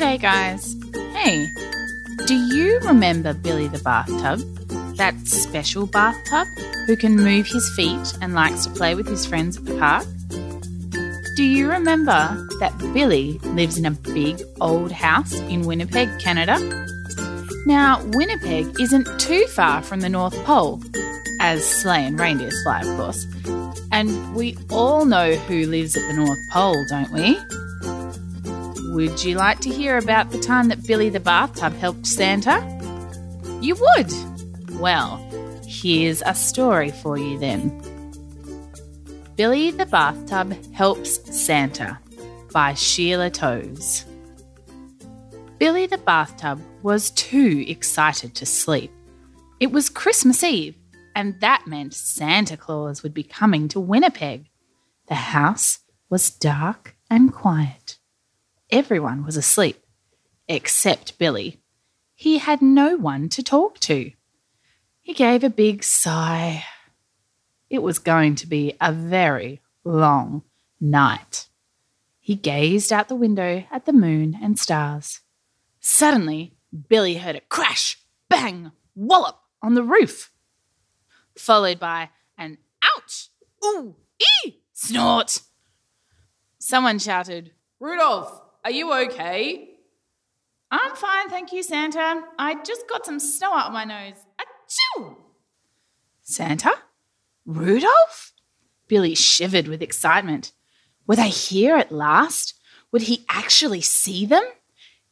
Hey 0.00 0.16
guys. 0.16 0.76
Hey, 1.12 1.50
do 2.26 2.34
you 2.34 2.78
remember 2.84 3.34
Billy 3.34 3.66
the 3.66 3.80
bathtub? 3.80 4.38
That 4.96 5.14
special 5.26 5.86
bathtub 5.86 6.46
who 6.86 6.96
can 6.96 7.16
move 7.16 7.48
his 7.48 7.68
feet 7.74 8.16
and 8.22 8.32
likes 8.32 8.64
to 8.64 8.70
play 8.70 8.94
with 8.94 9.08
his 9.08 9.26
friends 9.26 9.56
at 9.56 9.64
the 9.64 9.76
park? 9.76 10.06
Do 11.36 11.42
you 11.42 11.68
remember 11.68 12.46
that 12.60 12.78
Billy 12.94 13.40
lives 13.42 13.76
in 13.76 13.86
a 13.86 13.90
big 13.90 14.40
old 14.60 14.92
house 14.92 15.32
in 15.32 15.66
Winnipeg, 15.66 16.08
Canada? 16.20 16.58
Now, 17.66 18.00
Winnipeg 18.12 18.80
isn't 18.80 19.08
too 19.18 19.46
far 19.48 19.82
from 19.82 20.00
the 20.00 20.08
North 20.08 20.36
Pole, 20.44 20.80
as 21.40 21.66
sleigh 21.66 22.06
and 22.06 22.18
reindeer 22.18 22.52
fly, 22.62 22.82
of 22.82 22.96
course. 22.96 23.26
And 23.90 24.34
we 24.34 24.56
all 24.70 25.04
know 25.04 25.34
who 25.34 25.66
lives 25.66 25.96
at 25.96 26.06
the 26.06 26.14
North 26.14 26.38
Pole, 26.52 26.86
don't 26.88 27.10
we? 27.10 27.36
Would 28.94 29.22
you 29.22 29.34
like 29.34 29.60
to 29.60 29.70
hear 29.70 29.98
about 29.98 30.30
the 30.30 30.38
time 30.38 30.68
that 30.68 30.86
Billy 30.86 31.10
the 31.10 31.20
bathtub 31.20 31.74
helped 31.74 32.06
Santa? 32.06 32.56
You 33.60 33.74
would? 33.74 34.12
Well, 34.80 35.18
here's 35.66 36.22
a 36.22 36.34
story 36.34 36.90
for 36.90 37.18
you 37.18 37.38
then. 37.38 37.82
Billy 39.36 39.70
the 39.70 39.86
Bathtub 39.86 40.52
Helps 40.72 41.20
Santa 41.38 41.98
by 42.50 42.74
Sheila 42.74 43.30
Toews. 43.30 44.04
Billy 45.58 45.86
the 45.86 45.98
Bathtub 45.98 46.60
was 46.82 47.10
too 47.10 47.64
excited 47.68 48.34
to 48.36 48.46
sleep. 48.46 48.90
It 49.60 49.70
was 49.70 49.90
Christmas 49.90 50.42
Eve, 50.42 50.76
and 51.14 51.38
that 51.40 51.66
meant 51.66 51.92
Santa 51.92 52.56
Claus 52.56 53.02
would 53.02 53.14
be 53.14 53.22
coming 53.22 53.68
to 53.68 53.80
Winnipeg. 53.80 54.48
The 55.08 55.14
house 55.14 55.80
was 56.08 56.30
dark 56.30 56.96
and 57.10 57.32
quiet. 57.32 57.97
Everyone 58.70 59.24
was 59.24 59.36
asleep, 59.36 59.82
except 60.46 61.18
Billy. 61.18 61.60
He 62.14 62.38
had 62.38 62.60
no 62.60 62.96
one 62.96 63.28
to 63.30 63.42
talk 63.42 63.78
to. 63.80 64.12
He 65.00 65.14
gave 65.14 65.42
a 65.42 65.48
big 65.48 65.82
sigh. 65.82 66.64
It 67.70 67.82
was 67.82 67.98
going 67.98 68.34
to 68.36 68.46
be 68.46 68.74
a 68.80 68.92
very 68.92 69.62
long 69.84 70.42
night. 70.80 71.48
He 72.18 72.34
gazed 72.34 72.92
out 72.92 73.08
the 73.08 73.14
window 73.14 73.64
at 73.70 73.86
the 73.86 73.92
moon 73.92 74.38
and 74.42 74.58
stars. 74.58 75.20
Suddenly, 75.80 76.54
Billy 76.88 77.14
heard 77.14 77.36
a 77.36 77.40
crash, 77.40 77.98
bang, 78.28 78.72
wallop 78.94 79.38
on 79.62 79.72
the 79.74 79.82
roof, 79.82 80.30
followed 81.36 81.80
by 81.80 82.10
an 82.36 82.58
ouch, 82.82 83.28
ooh, 83.64 83.96
ee, 84.44 84.60
snort. 84.74 85.40
Someone 86.58 86.98
shouted, 86.98 87.52
Rudolph, 87.80 88.42
are 88.64 88.70
you 88.70 88.92
okay? 88.92 89.70
I'm 90.70 90.94
fine, 90.94 91.28
thank 91.30 91.52
you, 91.52 91.62
Santa. 91.62 92.22
I 92.38 92.62
just 92.62 92.88
got 92.88 93.06
some 93.06 93.18
snow 93.18 93.52
out 93.54 93.68
of 93.68 93.72
my 93.72 93.84
nose. 93.84 94.16
Achoo! 94.38 95.16
Santa? 96.22 96.74
Rudolph? 97.46 98.32
Billy 98.86 99.14
shivered 99.14 99.68
with 99.68 99.82
excitement. 99.82 100.52
Were 101.06 101.16
they 101.16 101.30
here 101.30 101.76
at 101.76 101.90
last? 101.90 102.54
Would 102.92 103.02
he 103.02 103.24
actually 103.30 103.80
see 103.80 104.26
them? 104.26 104.44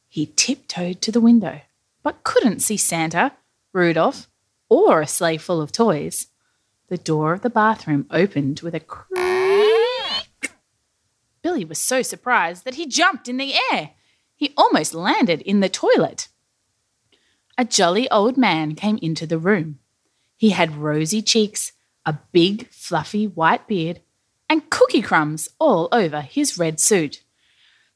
He 0.07 0.31
tiptoed 0.35 1.01
to 1.01 1.11
the 1.11 1.21
window, 1.21 1.61
but 2.03 2.23
couldn't 2.23 2.59
see 2.59 2.77
Santa, 2.77 3.33
Rudolph, 3.73 4.27
or 4.69 5.01
a 5.01 5.07
sleigh 5.07 5.37
full 5.37 5.61
of 5.61 5.71
toys. 5.71 6.27
The 6.89 6.97
door 6.97 7.33
of 7.33 7.41
the 7.41 7.49
bathroom 7.49 8.05
opened 8.11 8.61
with 8.61 8.75
a. 8.75 8.81
Billy 11.47 11.63
was 11.63 11.79
so 11.79 12.01
surprised 12.01 12.65
that 12.65 12.75
he 12.75 12.85
jumped 12.85 13.29
in 13.29 13.37
the 13.37 13.53
air. 13.71 13.91
He 14.35 14.53
almost 14.57 14.93
landed 14.93 15.39
in 15.43 15.61
the 15.61 15.69
toilet. 15.69 16.27
A 17.57 17.63
jolly 17.63 18.11
old 18.11 18.35
man 18.35 18.75
came 18.75 18.99
into 19.01 19.25
the 19.25 19.37
room. 19.37 19.79
He 20.35 20.49
had 20.49 20.75
rosy 20.75 21.21
cheeks, 21.21 21.71
a 22.05 22.17
big, 22.33 22.69
fluffy 22.69 23.27
white 23.27 23.65
beard, 23.65 24.01
and 24.49 24.69
cookie 24.69 25.01
crumbs 25.01 25.47
all 25.57 25.87
over 25.93 26.19
his 26.19 26.57
red 26.57 26.81
suit. 26.81 27.23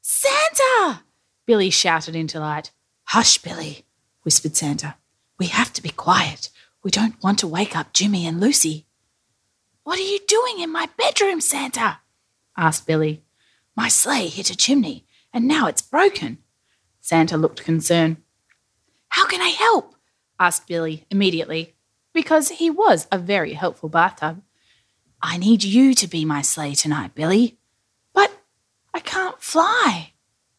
Santa! 0.00 1.02
Billy 1.44 1.68
shouted 1.68 2.16
in 2.16 2.28
delight. 2.28 2.70
Hush, 3.08 3.36
Billy, 3.36 3.84
whispered 4.22 4.56
Santa. 4.56 4.94
We 5.38 5.48
have 5.48 5.74
to 5.74 5.82
be 5.82 5.90
quiet. 5.90 6.48
We 6.82 6.90
don't 6.90 7.22
want 7.22 7.38
to 7.40 7.46
wake 7.46 7.76
up 7.76 7.92
Jimmy 7.92 8.26
and 8.26 8.40
Lucy. 8.40 8.86
What 9.84 9.98
are 9.98 10.10
you 10.10 10.20
doing 10.26 10.60
in 10.60 10.72
my 10.72 10.88
bedroom, 10.96 11.42
Santa? 11.42 11.98
asked 12.56 12.86
Billy. 12.86 13.22
My 13.74 13.88
sleigh 13.88 14.28
hit 14.28 14.50
a 14.50 14.56
chimney, 14.56 15.06
and 15.32 15.48
now 15.48 15.66
it's 15.66 15.82
broken. 15.82 16.38
Santa 17.00 17.36
looked 17.36 17.64
concerned. 17.64 18.18
How 19.08 19.26
can 19.26 19.40
I 19.40 19.48
help? 19.48 19.94
asked 20.38 20.66
Billy 20.66 21.06
immediately, 21.10 21.74
because 22.12 22.50
he 22.50 22.68
was 22.68 23.06
a 23.10 23.18
very 23.18 23.54
helpful 23.54 23.88
bathtub. 23.88 24.42
I 25.22 25.38
need 25.38 25.62
you 25.62 25.94
to 25.94 26.08
be 26.08 26.24
my 26.24 26.42
sleigh 26.42 26.74
tonight, 26.74 27.14
Billy. 27.14 27.58
But 28.12 28.32
I 28.92 29.00
can't 29.00 29.40
fly, 29.40 30.12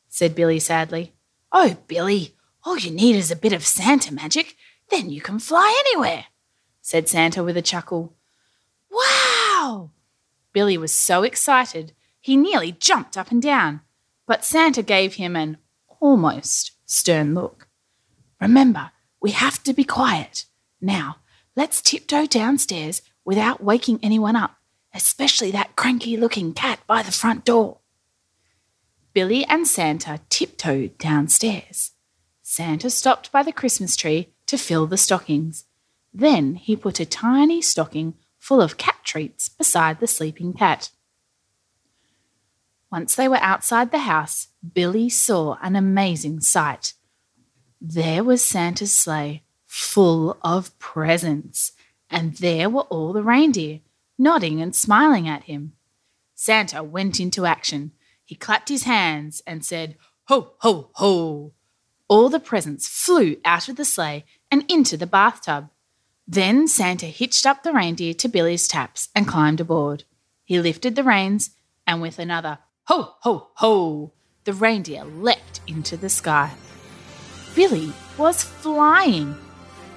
said 0.08 0.36
Billy 0.36 0.60
sadly. 0.60 1.14
Oh, 1.52 1.78
Billy, 1.88 2.36
all 2.64 2.78
you 2.78 2.92
need 2.92 3.16
is 3.16 3.30
a 3.30 3.36
bit 3.36 3.54
of 3.54 3.66
Santa 3.66 4.14
magic, 4.14 4.56
then 4.90 5.10
you 5.10 5.22
can 5.22 5.40
fly 5.40 5.84
anywhere, 5.86 6.26
said 6.82 7.10
Santa 7.10 7.44
with 7.44 7.58
a 7.58 7.62
chuckle. 7.62 8.16
Wow! 8.90 9.92
Billy 10.54 10.78
was 10.78 10.92
so 10.92 11.24
excited 11.24 11.94
he 12.24 12.38
nearly 12.38 12.72
jumped 12.72 13.18
up 13.18 13.32
and 13.32 13.42
down, 13.42 13.82
but 14.26 14.46
Santa 14.46 14.82
gave 14.82 15.16
him 15.16 15.36
an 15.36 15.58
almost 16.00 16.72
stern 16.86 17.36
look. 17.36 17.68
Remember, 18.40 18.92
we 19.22 19.32
have 19.32 19.62
to 19.64 19.74
be 19.74 19.84
quiet. 19.84 20.46
Now, 20.80 21.18
let's 21.58 21.82
tiptoe 21.82 22.26
downstairs 22.26 23.02
without 23.26 23.62
waking 23.62 24.00
anyone 24.02 24.38
up, 24.38 24.56
especially 24.94 25.52
that 25.52 25.76
cranky 25.76 26.16
looking 26.16 26.54
cat 26.54 26.80
by 26.88 27.04
the 27.04 27.12
front 27.12 27.44
door. 27.44 27.80
Billy 29.12 29.44
and 29.44 29.68
Santa 29.68 30.22
tiptoed 30.30 30.98
downstairs. 30.98 31.92
Santa 32.42 32.90
stopped 32.90 33.34
by 33.34 33.44
the 33.44 33.52
Christmas 33.52 33.98
tree 33.98 34.30
to 34.48 34.58
fill 34.58 34.88
the 34.88 34.96
stockings. 34.96 35.66
Then 36.14 36.56
he 36.56 36.78
put 36.78 37.02
a 37.02 37.06
tiny 37.06 37.62
stocking 37.62 38.14
full 38.40 38.62
of 38.62 38.78
cat 38.78 39.00
treats 39.04 39.50
beside 39.50 40.00
the 40.00 40.08
sleeping 40.08 40.54
cat. 40.54 40.90
Once 42.94 43.16
they 43.16 43.28
were 43.28 43.38
outside 43.38 43.90
the 43.90 44.06
house, 44.06 44.50
Billy 44.76 45.10
saw 45.10 45.58
an 45.64 45.76
amazing 45.76 46.40
sight. 46.40 46.94
There 47.82 48.24
was 48.24 48.44
Santa's 48.44 48.96
sleigh 48.96 49.42
full 49.66 50.38
of 50.44 50.78
presents, 50.78 51.72
and 52.12 52.36
there 52.36 52.70
were 52.70 52.84
all 52.94 53.12
the 53.12 53.24
reindeer, 53.24 53.80
nodding 54.20 54.62
and 54.62 54.76
smiling 54.76 55.28
at 55.28 55.46
him. 55.46 55.74
Santa 56.36 56.84
went 56.84 57.20
into 57.20 57.48
action. 57.48 57.94
He 58.24 58.36
clapped 58.36 58.70
his 58.70 58.84
hands 58.84 59.42
and 59.48 59.66
said, 59.66 59.98
Ho, 60.26 60.54
ho, 60.60 60.92
ho! 60.94 61.52
All 62.08 62.30
the 62.30 62.40
presents 62.40 62.88
flew 62.88 63.38
out 63.44 63.68
of 63.70 63.76
the 63.76 63.86
sleigh 63.86 64.24
and 64.52 64.72
into 64.72 64.98
the 64.98 65.08
bathtub. 65.08 65.72
Then 66.28 66.68
Santa 66.68 67.08
hitched 67.08 67.48
up 67.48 67.64
the 67.64 67.74
reindeer 67.74 68.14
to 68.14 68.30
Billy's 68.30 68.68
taps 68.68 69.10
and 69.16 69.28
climbed 69.28 69.60
aboard. 69.60 70.04
He 70.46 70.60
lifted 70.60 70.96
the 70.96 71.04
reins, 71.04 71.56
and 71.88 72.00
with 72.00 72.20
another 72.20 72.60
Ho, 72.88 73.16
ho, 73.22 73.48
ho! 73.54 74.12
The 74.44 74.52
reindeer 74.52 75.06
leapt 75.06 75.62
into 75.68 75.96
the 75.96 76.10
sky. 76.10 76.52
Billy 77.56 77.94
was 78.18 78.44
flying. 78.44 79.38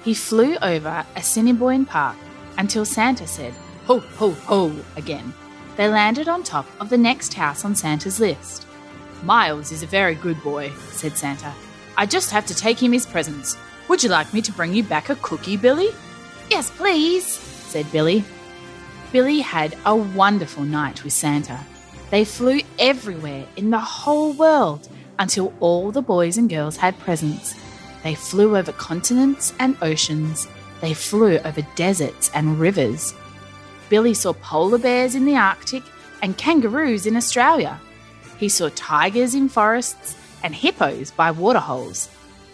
He 0.05 0.13
flew 0.13 0.55
over 0.61 1.05
Assiniboine 1.17 1.85
Park 1.85 2.15
until 2.57 2.85
Santa 2.85 3.27
said, 3.27 3.53
Ho, 3.87 3.99
ho, 3.99 4.31
ho, 4.31 4.73
again. 4.95 5.33
They 5.75 5.89
landed 5.89 6.29
on 6.29 6.43
top 6.43 6.65
of 6.79 6.89
the 6.89 6.97
next 6.97 7.33
house 7.33 7.65
on 7.65 7.75
Santa's 7.75 8.21
list. 8.21 8.65
Miles 9.21 9.73
is 9.73 9.83
a 9.83 9.87
very 9.87 10.15
good 10.15 10.41
boy, 10.41 10.71
said 10.91 11.17
Santa. 11.17 11.53
I 11.97 12.05
just 12.05 12.31
have 12.31 12.45
to 12.45 12.55
take 12.55 12.81
him 12.81 12.93
his 12.93 13.05
presents. 13.05 13.57
Would 13.89 14.01
you 14.01 14.09
like 14.09 14.33
me 14.33 14.41
to 14.43 14.53
bring 14.53 14.73
you 14.73 14.83
back 14.83 15.09
a 15.09 15.15
cookie, 15.17 15.57
Billy? 15.57 15.89
Yes, 16.49 16.71
please, 16.71 17.25
said 17.25 17.91
Billy. 17.91 18.23
Billy 19.11 19.41
had 19.41 19.77
a 19.85 19.93
wonderful 19.93 20.63
night 20.63 21.03
with 21.03 21.11
Santa. 21.11 21.59
They 22.09 22.23
flew 22.23 22.61
everywhere 22.79 23.45
in 23.57 23.69
the 23.69 23.79
whole 23.79 24.31
world 24.33 24.87
until 25.19 25.53
all 25.59 25.91
the 25.91 26.01
boys 26.01 26.37
and 26.37 26.49
girls 26.49 26.77
had 26.77 26.97
presents. 26.99 27.53
They 28.03 28.15
flew 28.15 28.55
over 28.55 28.71
continents 28.71 29.53
and 29.59 29.75
oceans. 29.81 30.47
They 30.79 30.93
flew 30.93 31.39
over 31.39 31.61
deserts 31.75 32.31
and 32.33 32.59
rivers. 32.59 33.13
Billy 33.89 34.13
saw 34.13 34.33
polar 34.33 34.77
bears 34.77 35.15
in 35.15 35.25
the 35.25 35.35
Arctic 35.35 35.83
and 36.21 36.37
kangaroos 36.37 37.05
in 37.05 37.17
Australia. 37.17 37.79
He 38.37 38.49
saw 38.49 38.69
tigers 38.75 39.33
in 39.33 39.49
forests 39.49 40.15
and 40.43 40.55
hippos 40.55 41.11
by 41.11 41.31
waterholes. 41.31 42.09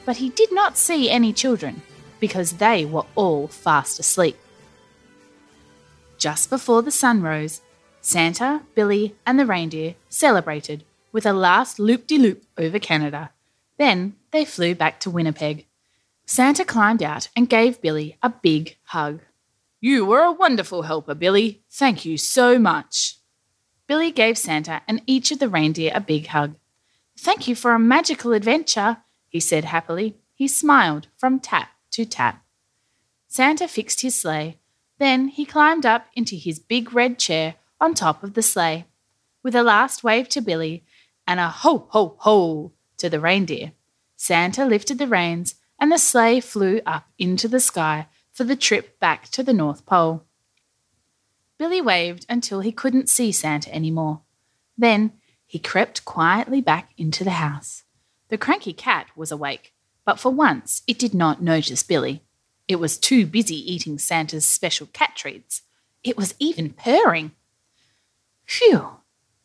But 0.06 0.18
he 0.18 0.30
did 0.30 0.52
not 0.52 0.78
see 0.78 1.10
any 1.10 1.32
children 1.32 1.82
because 2.20 2.54
they 2.54 2.86
were 2.86 3.06
all 3.16 3.48
fast 3.48 4.00
asleep. 4.00 4.38
Just 6.18 6.50
before 6.50 6.82
the 6.82 6.92
sun 6.92 7.22
rose, 7.22 7.62
Santa, 8.06 8.64
Billy, 8.76 9.16
and 9.26 9.40
the 9.40 9.46
reindeer 9.46 9.96
celebrated 10.10 10.84
with 11.14 11.26
a 11.26 11.32
last 11.32 11.80
loop 11.80 12.06
de 12.06 12.18
loop 12.18 12.44
over 12.58 12.78
Canada. 12.78 13.32
Then 13.78 14.18
they 14.32 14.44
flew 14.44 14.76
back 14.76 15.00
to 15.00 15.10
Winnipeg. 15.10 15.66
Santa 16.26 16.66
climbed 16.66 17.02
out 17.02 17.30
and 17.34 17.48
gave 17.48 17.82
Billy 17.82 18.18
a 18.22 18.30
big 18.30 18.76
hug. 18.88 19.22
You 19.80 20.06
were 20.06 20.20
a 20.20 20.34
wonderful 20.34 20.82
helper, 20.82 21.16
Billy. 21.16 21.62
Thank 21.72 22.04
you 22.04 22.18
so 22.18 22.60
much. 22.60 23.16
Billy 23.88 24.12
gave 24.12 24.38
Santa 24.38 24.82
and 24.86 25.02
each 25.08 25.32
of 25.32 25.40
the 25.40 25.48
reindeer 25.48 25.94
a 25.96 26.02
big 26.02 26.28
hug. 26.28 26.56
Thank 27.18 27.48
you 27.48 27.56
for 27.56 27.72
a 27.72 27.80
magical 27.80 28.34
adventure, 28.34 28.98
he 29.30 29.40
said 29.40 29.64
happily. 29.64 30.18
He 30.36 30.50
smiled 30.50 31.08
from 31.16 31.40
tap 31.40 31.70
to 31.92 32.04
tap. 32.04 32.44
Santa 33.30 33.70
fixed 33.70 34.02
his 34.02 34.14
sleigh. 34.14 34.58
Then 35.00 35.30
he 35.30 35.46
climbed 35.46 35.86
up 35.86 36.08
into 36.16 36.36
his 36.36 36.60
big 36.60 36.94
red 36.94 37.18
chair 37.18 37.56
on 37.84 37.94
top 37.94 38.24
of 38.24 38.34
the 38.34 38.42
sleigh. 38.42 38.86
With 39.44 39.56
a 39.56 39.62
last 39.62 40.06
wave 40.06 40.30
to 40.30 40.42
Billy 40.42 40.86
and 41.28 41.40
a 41.40 41.50
ho, 41.50 41.88
ho, 41.90 42.16
ho 42.20 42.72
to 42.98 43.10
the 43.10 43.20
reindeer, 43.20 43.74
Santa 44.16 44.66
lifted 44.66 45.00
the 45.00 45.08
reins 45.08 45.56
and 45.78 45.92
the 45.92 45.98
sleigh 45.98 46.40
flew 46.40 46.80
up 46.86 47.10
into 47.20 47.50
the 47.50 47.60
sky 47.60 48.08
for 48.32 48.46
the 48.46 48.56
trip 48.56 49.00
back 49.02 49.28
to 49.30 49.44
the 49.44 49.52
North 49.52 49.86
Pole. 49.86 50.24
Billy 51.60 51.82
waved 51.82 52.26
until 52.30 52.62
he 52.62 52.72
couldn't 52.72 53.10
see 53.10 53.34
Santa 53.34 53.70
any 53.72 53.92
more. 53.92 54.22
Then 54.78 55.12
he 55.46 55.60
crept 55.60 56.06
quietly 56.06 56.62
back 56.62 56.92
into 56.98 57.26
the 57.26 57.32
house. 57.32 57.84
The 58.30 58.38
cranky 58.38 58.72
cat 58.72 59.08
was 59.14 59.30
awake, 59.30 59.74
but 60.06 60.20
for 60.20 60.32
once 60.32 60.84
it 60.88 60.98
did 60.98 61.14
not 61.14 61.42
notice 61.42 61.84
Billy. 61.84 62.24
It 62.70 62.78
was 62.78 62.98
too 62.98 63.26
busy 63.26 63.58
eating 63.58 64.00
Santa's 64.00 64.46
special 64.46 64.88
cat 64.94 65.18
treats. 65.18 65.64
It 66.02 66.16
was 66.16 66.34
even 66.40 66.70
purring. 66.70 67.34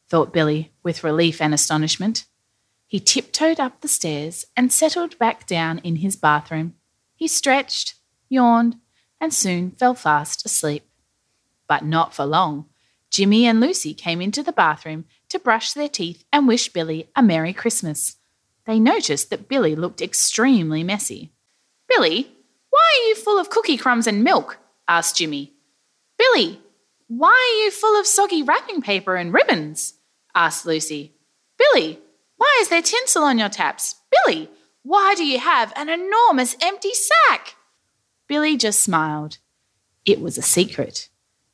Thought 0.09 0.33
Billy 0.33 0.73
with 0.83 1.05
relief 1.05 1.41
and 1.41 1.53
astonishment. 1.53 2.25
He 2.87 3.01
tiptoed 3.01 3.61
up 3.61 3.81
the 3.81 3.89
stairs 3.89 4.47
and 4.57 4.73
settled 4.73 5.19
back 5.19 5.47
down 5.47 5.79
in 5.81 5.97
his 5.97 6.17
bathroom. 6.17 6.75
He 7.15 7.29
stretched, 7.29 7.95
yawned, 8.29 8.77
and 9.21 9.35
soon 9.35 9.73
fell 9.73 9.95
fast 9.95 10.47
asleep. 10.47 10.85
But 11.67 11.85
not 11.85 12.15
for 12.15 12.25
long. 12.25 12.67
Jimmy 13.11 13.47
and 13.47 13.61
Lucy 13.61 13.93
came 13.93 14.23
into 14.23 14.43
the 14.43 14.53
bathroom 14.53 15.05
to 15.29 15.39
brush 15.39 15.73
their 15.73 15.89
teeth 15.89 16.25
and 16.33 16.49
wish 16.49 16.73
Billy 16.73 17.11
a 17.15 17.23
Merry 17.23 17.53
Christmas. 17.53 18.17
They 18.65 18.81
noticed 18.81 19.29
that 19.31 19.49
Billy 19.49 19.75
looked 19.75 20.01
extremely 20.01 20.83
messy. 20.83 21.33
Billy, 21.89 22.31
why 22.71 22.81
are 22.81 23.09
you 23.09 23.15
full 23.15 23.39
of 23.39 23.51
cookie 23.51 23.77
crumbs 23.77 24.07
and 24.07 24.25
milk? 24.25 24.59
asked 24.87 25.17
Jimmy. 25.17 25.53
Billy, 26.17 26.61
why 27.09 27.31
are 27.31 27.65
you 27.65 27.71
full 27.71 27.99
of 27.99 28.07
soggy 28.07 28.43
wrapping 28.43 28.83
paper 28.83 29.17
and 29.17 29.33
ribbons? 29.33 29.95
Asked 30.35 30.67
Lucy. 30.67 31.15
Billy, 31.59 32.01
why 32.37 32.59
is 32.61 32.69
there 32.69 32.83
tinsel 32.83 33.25
on 33.25 33.39
your 33.39 33.49
taps? 33.49 33.97
Billy, 34.11 34.51
why 34.83 35.15
do 35.17 35.25
you 35.25 35.39
have 35.39 35.73
an 35.77 35.89
enormous 35.89 36.57
empty 36.63 36.93
sack? 36.95 37.57
Billy 38.27 38.57
just 38.57 38.81
smiled. 38.81 39.39
It 40.05 40.21
was 40.21 40.39
a 40.39 40.43
secret. 40.43 41.09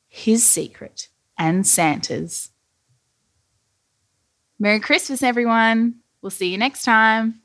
His 0.07 0.45
secret 0.45 1.09
and 1.37 1.65
Santa's. 1.65 2.51
Merry 4.59 4.79
Christmas, 4.79 5.21
everyone. 5.21 5.95
We'll 6.21 6.29
see 6.29 6.51
you 6.51 6.57
next 6.57 6.83
time. 6.83 7.41